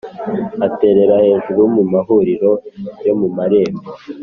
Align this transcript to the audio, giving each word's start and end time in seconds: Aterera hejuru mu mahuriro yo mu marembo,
Aterera 0.67 1.15
hejuru 1.25 1.61
mu 1.75 1.83
mahuriro 1.93 2.51
yo 3.05 3.13
mu 3.19 3.27
marembo, 3.37 3.89